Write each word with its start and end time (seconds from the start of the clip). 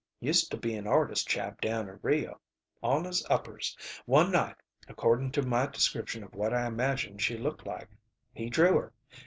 "Used 0.19 0.49
to 0.49 0.57
be 0.57 0.73
an 0.73 0.87
artist 0.87 1.27
chap 1.27 1.61
down 1.61 1.87
in 1.87 1.99
Rio. 2.01 2.41
On 2.81 3.03
his 3.05 3.23
uppers. 3.29 3.77
One 4.07 4.31
night, 4.31 4.55
according 4.87 5.31
to 5.33 5.43
my 5.43 5.67
description 5.67 6.23
of 6.23 6.33
what 6.33 6.55
I 6.55 6.65
imagined 6.65 7.21
she 7.21 7.37
looked 7.37 7.67
like, 7.67 7.87
he 8.33 8.49
drew 8.49 8.79
her. 8.79 8.93